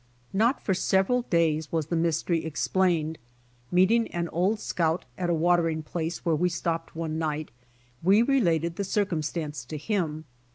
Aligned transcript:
Not 0.33 0.65
for 0.65 0.73
several 0.73 1.21
days 1.21 1.71
was 1.71 1.85
the 1.85 1.95
mystery 1.95 2.43
explained. 2.43 3.19
Meeting 3.71 4.07
an 4.07 4.29
old 4.29 4.59
scout 4.59 5.05
at 5.15 5.29
a 5.29 5.33
watering 5.35 5.83
place 5.83 6.25
where 6.25 6.33
we 6.35 6.49
stopped 6.49 6.95
one 6.95 7.19
night, 7.19 7.51
we 8.01 8.23
related 8.23 8.77
the 8.77 8.83
circumstance 8.83 9.63
to 9.65 9.77
him. 9.77 10.25